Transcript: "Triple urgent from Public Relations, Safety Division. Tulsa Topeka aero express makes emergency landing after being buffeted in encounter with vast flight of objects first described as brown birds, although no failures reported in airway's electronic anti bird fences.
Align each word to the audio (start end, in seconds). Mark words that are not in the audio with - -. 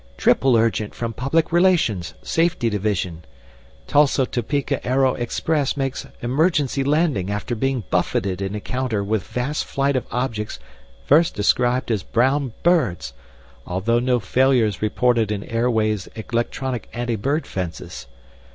"Triple 0.17 0.55
urgent 0.57 0.95
from 0.95 1.13
Public 1.13 1.51
Relations, 1.51 2.15
Safety 2.23 2.71
Division. 2.71 3.23
Tulsa 3.85 4.25
Topeka 4.25 4.83
aero 4.83 5.13
express 5.13 5.77
makes 5.77 6.07
emergency 6.23 6.83
landing 6.83 7.29
after 7.29 7.53
being 7.53 7.83
buffeted 7.91 8.41
in 8.41 8.55
encounter 8.55 9.03
with 9.03 9.21
vast 9.21 9.63
flight 9.63 9.95
of 9.95 10.07
objects 10.09 10.57
first 11.05 11.35
described 11.35 11.91
as 11.91 12.01
brown 12.01 12.51
birds, 12.63 13.13
although 13.67 13.99
no 13.99 14.19
failures 14.19 14.81
reported 14.81 15.31
in 15.31 15.43
airway's 15.43 16.07
electronic 16.15 16.89
anti 16.93 17.15
bird 17.15 17.45
fences. 17.45 18.07